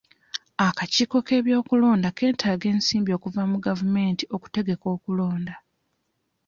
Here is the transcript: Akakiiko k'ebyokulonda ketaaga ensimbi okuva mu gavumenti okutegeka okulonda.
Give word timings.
Akakiiko 0.67 1.17
k'ebyokulonda 1.27 2.09
ketaaga 2.17 2.65
ensimbi 2.75 3.11
okuva 3.17 3.41
mu 3.51 3.57
gavumenti 3.65 4.23
okutegeka 4.35 4.85
okulonda. 4.95 5.55